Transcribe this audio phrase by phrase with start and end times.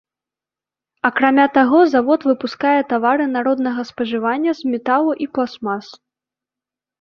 [1.09, 5.85] Акрамя таго завод выпускае тавары народнага спажывання з металу і пластмас.